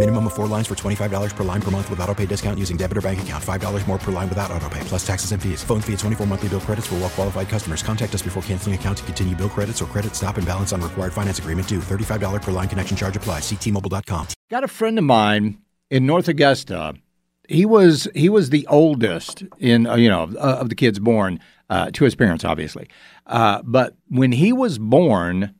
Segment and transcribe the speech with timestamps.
[0.00, 2.78] Minimum of four lines for $25 per line per month with auto pay discount using
[2.78, 3.44] debit or bank account.
[3.44, 5.62] $5 more per line without auto pay, plus taxes and fees.
[5.62, 7.82] Phone fee at 24 monthly bill credits for well qualified customers.
[7.82, 10.80] Contact us before canceling account to continue bill credits or credit stop and balance on
[10.80, 11.80] required finance agreement due.
[11.80, 13.42] $35 per line connection charge applies.
[13.42, 14.28] Ctmobile.com.
[14.50, 15.58] Got a friend of mine
[15.90, 16.94] in North Augusta.
[17.46, 21.40] He was he was the oldest in uh, you know of, of the kids born
[21.68, 22.88] uh, to his parents, obviously.
[23.26, 25.54] Uh, but when he was born,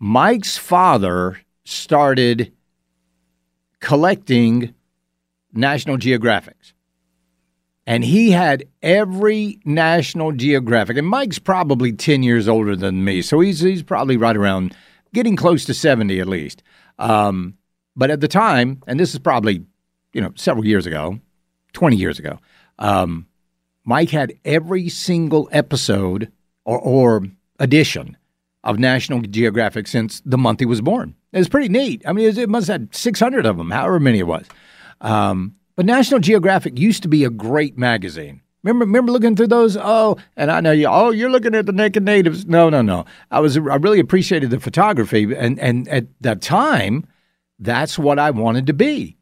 [0.00, 2.52] Mike's father started
[3.82, 4.72] collecting
[5.52, 6.72] National Geographics.
[7.84, 10.96] And he had every National Geographic.
[10.96, 13.20] And Mike's probably 10 years older than me.
[13.20, 14.74] So he's, he's probably right around
[15.12, 16.62] getting close to 70 at least.
[16.98, 17.58] Um,
[17.96, 19.64] but at the time, and this is probably,
[20.12, 21.18] you know, several years ago,
[21.72, 22.38] 20 years ago,
[22.78, 23.26] um,
[23.84, 26.30] Mike had every single episode
[26.64, 27.26] or, or
[27.58, 28.16] edition
[28.64, 31.14] of National Geographic since the month he was born.
[31.32, 32.02] It was pretty neat.
[32.06, 34.46] I mean, it, was, it must have had 600 of them, however many it was.
[35.00, 38.40] Um, but National Geographic used to be a great magazine.
[38.62, 39.76] Remember, remember looking through those?
[39.76, 40.86] Oh, and I know you.
[40.86, 42.46] Oh, you're looking at the naked natives.
[42.46, 43.04] No, no, no.
[43.32, 43.56] I was.
[43.56, 47.04] I really appreciated the photography, and and at that time,
[47.58, 49.16] that's what I wanted to be.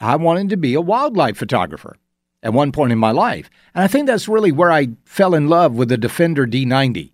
[0.00, 1.98] I wanted to be a wildlife photographer
[2.42, 5.48] at one point in my life, and I think that's really where I fell in
[5.48, 7.12] love with the Defender D90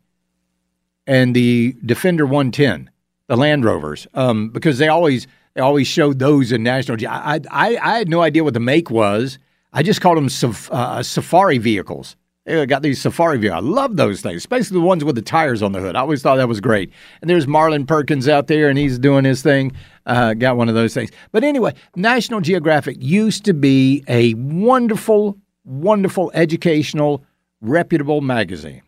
[1.07, 2.91] and the Defender 110,
[3.27, 6.97] the Land Rovers, um, because they always they always showed those in National.
[6.97, 9.39] Ge- I, I I had no idea what the make was.
[9.73, 12.17] I just called them saf- uh, safari vehicles.
[12.47, 13.65] They got these safari vehicles.
[13.65, 15.97] I love those things, especially the ones with the tires on the hood.
[15.97, 16.93] I always thought that was great.
[17.23, 19.73] And there's Marlin Perkins out there, and he's doing his thing.
[20.05, 21.11] Uh, got one of those things.
[21.33, 27.25] But anyway, National Geographic used to be a wonderful, wonderful, educational,
[27.63, 28.83] reputable magazine.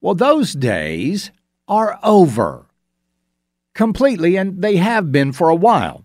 [0.00, 1.30] Well, those days
[1.68, 2.66] are over
[3.74, 6.04] completely, and they have been for a while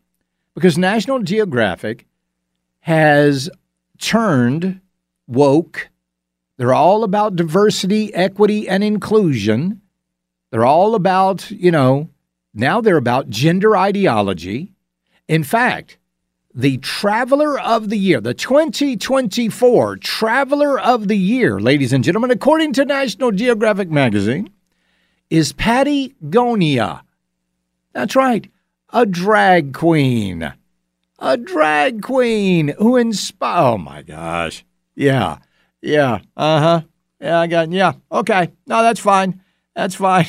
[0.53, 2.05] because National Geographic
[2.81, 3.49] has
[3.99, 4.81] turned
[5.27, 5.89] woke.
[6.57, 9.81] They're all about diversity, equity, and inclusion.
[10.51, 12.09] They're all about, you know,
[12.53, 14.73] now they're about gender ideology.
[15.27, 15.97] In fact,
[16.57, 22.71] the Traveler of the Year, the 2024 Traveler of the Year, ladies and gentlemen, according
[22.73, 24.49] to National Geographic magazine,
[25.29, 27.01] is Pattie Gonia.
[27.91, 28.49] That's right,
[28.93, 30.53] a drag queen.
[31.19, 33.73] A drag queen who inspire.
[33.73, 34.65] Oh my gosh.
[34.95, 35.39] Yeah.
[35.81, 36.19] Yeah.
[36.37, 36.81] Uh huh.
[37.19, 37.93] Yeah, I got, yeah.
[38.11, 38.51] Okay.
[38.67, 39.41] No, that's fine.
[39.75, 40.27] That's fine.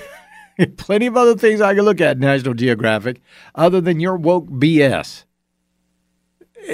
[0.76, 3.20] Plenty of other things I can look at, National Geographic,
[3.54, 5.23] other than your woke BS.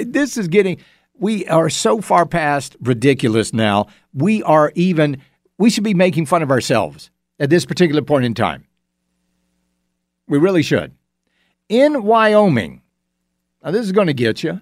[0.05, 0.77] This is getting,
[1.13, 3.87] we are so far past ridiculous now.
[4.13, 5.21] We are even,
[5.57, 7.09] we should be making fun of ourselves
[7.39, 8.65] at this particular point in time.
[10.27, 10.93] We really should.
[11.69, 12.81] In Wyoming,
[13.63, 14.61] now this is going to get you.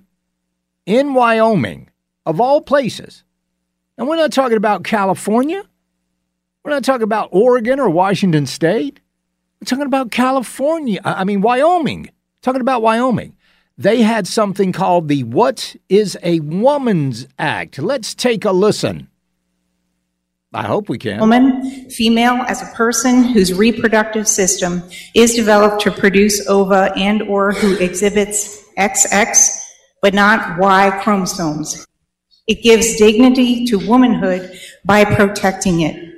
[0.86, 1.90] In Wyoming,
[2.26, 3.24] of all places,
[3.98, 5.64] and we're not talking about California,
[6.64, 9.00] we're not talking about Oregon or Washington State.
[9.60, 11.02] We're talking about California.
[11.04, 12.10] I mean, Wyoming.
[12.42, 13.36] Talking about Wyoming.
[13.80, 17.80] They had something called the What is a Woman's Act.
[17.80, 19.08] Let's take a listen.
[20.54, 21.22] I hope we can.
[21.22, 24.84] Woman, female as a person whose reproductive system
[25.16, 29.62] is developed to produce ova and or who exhibits XX
[30.02, 31.88] but not Y chromosomes.
[32.48, 36.09] It gives dignity to womanhood by protecting it.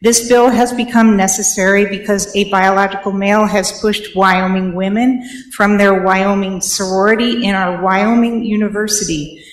[0.00, 6.04] This bill has become necessary because a biological male has pushed Wyoming women from their
[6.04, 9.44] Wyoming sorority in our Wyoming University.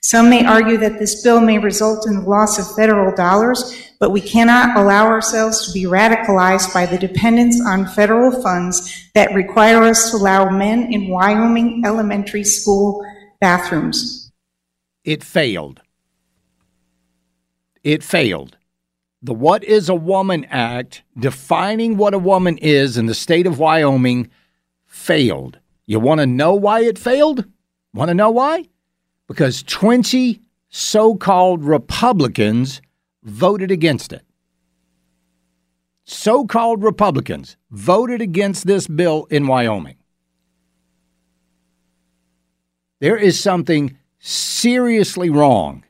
[0.00, 4.10] Some may argue that this bill may result in the loss of federal dollars, but
[4.10, 9.82] we cannot allow ourselves to be radicalized by the dependence on federal funds that require
[9.82, 13.04] us to allow men in Wyoming elementary school
[13.40, 14.30] bathrooms.
[15.02, 15.80] It failed.
[17.82, 18.56] It failed.
[19.24, 23.58] The What is a Woman Act, defining what a woman is in the state of
[23.58, 24.28] Wyoming,
[24.84, 25.58] failed.
[25.86, 27.46] You want to know why it failed?
[27.94, 28.68] Want to know why?
[29.26, 32.82] Because 20 so called Republicans
[33.22, 34.26] voted against it.
[36.04, 39.96] So called Republicans voted against this bill in Wyoming.
[43.00, 45.82] There is something seriously wrong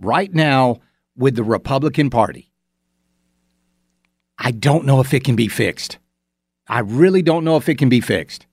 [0.00, 0.80] right now
[1.20, 2.50] with the Republican Party.
[4.38, 5.98] I don't know if it can be fixed.
[6.66, 8.46] I really don't know if it can be fixed.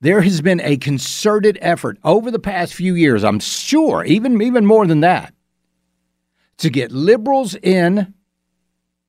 [0.00, 4.64] There has been a concerted effort over the past few years, I'm sure, even, even
[4.64, 5.34] more than that,
[6.56, 8.14] to get liberals in,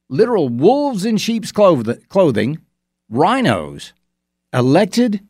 [0.09, 2.59] literal wolves in sheep's clothing,
[3.09, 3.93] RINOs,
[4.51, 5.21] elected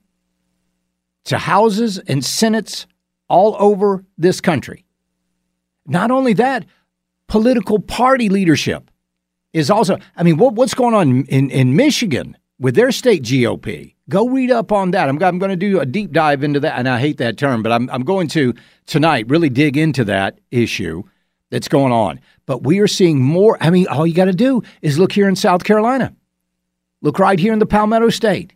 [1.25, 2.87] to houses and senates
[3.29, 4.83] all over this country.
[5.85, 6.65] Not only that,
[7.33, 8.91] political party leadership
[9.53, 13.95] is also, I mean, what, what's going on in, in Michigan with their state GOP?
[14.07, 15.09] Go read up on that.
[15.09, 17.63] I'm, I'm going to do a deep dive into that, and I hate that term,
[17.63, 18.53] but I'm, I'm going to
[18.85, 21.01] tonight really dig into that issue
[21.49, 22.19] that's going on.
[22.45, 23.57] But we are seeing more.
[23.59, 26.13] I mean, all you got to do is look here in South Carolina.
[27.01, 28.53] Look right here in the Palmetto State.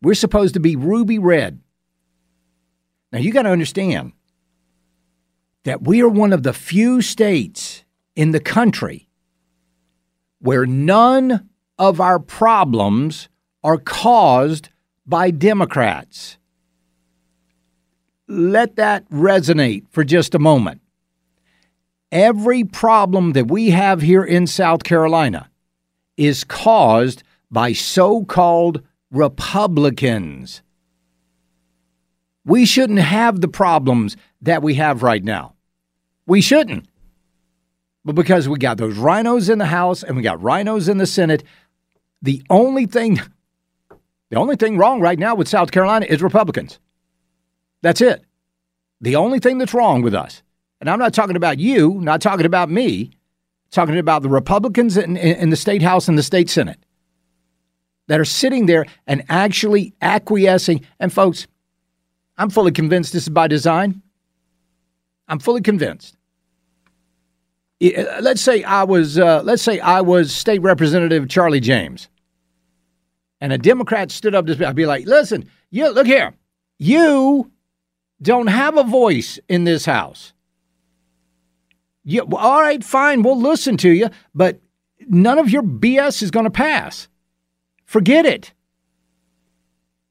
[0.00, 1.60] We're supposed to be ruby red.
[3.12, 4.12] Now, you got to understand
[5.68, 7.84] that we are one of the few states
[8.16, 9.06] in the country
[10.38, 13.28] where none of our problems
[13.62, 14.70] are caused
[15.04, 16.38] by Democrats.
[18.28, 20.80] Let that resonate for just a moment.
[22.10, 25.50] Every problem that we have here in South Carolina
[26.16, 30.62] is caused by so called Republicans.
[32.46, 35.56] We shouldn't have the problems that we have right now.
[36.28, 36.86] We shouldn't.
[38.04, 41.06] But because we got those RINOs in the House and we got RINOs in the
[41.06, 41.42] Senate,
[42.20, 43.18] the only thing
[44.30, 46.78] the only thing wrong right now with South Carolina is Republicans.
[47.80, 48.22] That's it.
[49.00, 50.42] The only thing that's wrong with us.
[50.82, 53.10] And I'm not talking about you, not talking about me,
[53.70, 56.78] talking about the Republicans in, in the state House and the state Senate
[58.08, 60.84] that are sitting there and actually acquiescing.
[61.00, 61.46] And folks,
[62.36, 64.02] I'm fully convinced this is by design.
[65.26, 66.17] I'm fully convinced.
[67.80, 72.08] Let's say I was, uh, let's say I was State Representative Charlie James,
[73.40, 76.34] and a Democrat stood up to I'd be like, "Listen, you look here,
[76.78, 77.52] you
[78.20, 80.32] don't have a voice in this house.
[82.02, 84.58] You, all right, fine, we'll listen to you, but
[85.06, 87.08] none of your BS is going to pass."
[87.84, 88.52] Forget it.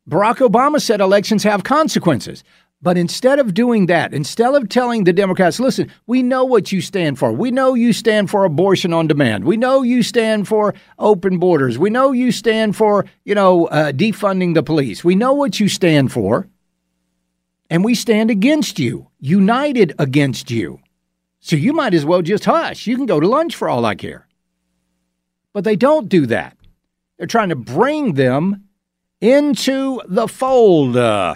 [0.09, 2.43] Barack Obama said elections have consequences.
[2.81, 6.79] But instead of doing that, instead of telling the Democrats, listen, we know what you
[6.79, 7.31] stand for.
[7.33, 9.45] We know you stand for abortion on demand.
[9.45, 11.79] We know you stand for open borders.
[11.79, 15.03] We know you stand for, you know, uh, defunding the police.
[15.03, 16.47] We know what you stand for.
[17.69, 20.79] And we stand against you, united against you.
[21.39, 22.87] So you might as well just hush.
[22.87, 24.27] You can go to lunch for all I care.
[25.51, 26.55] But they don't do that.
[27.17, 28.67] They're trying to bring them
[29.19, 31.35] into the fold, uh,